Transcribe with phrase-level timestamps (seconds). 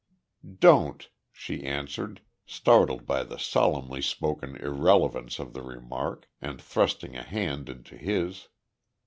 [0.59, 7.21] "Don't," she answered, startled by the solemnly spoken irrelevance of the remark, and thrusting a
[7.21, 8.47] hand into his.